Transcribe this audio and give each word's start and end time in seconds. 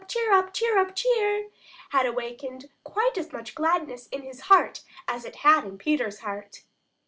Cheer 0.07 0.33
up! 0.33 0.51
Cheer 0.51 0.79
up! 0.79 0.95
Cheer!" 0.95 1.49
had 1.89 2.07
awakened 2.07 2.71
quite 2.83 3.19
as 3.19 3.31
much 3.31 3.53
gladness 3.53 4.07
in 4.07 4.23
his 4.23 4.39
heart 4.49 4.81
as 5.07 5.25
it 5.25 5.35
had 5.45 5.63
in 5.63 5.77
Peter's 5.77 6.21
heart. 6.21 6.63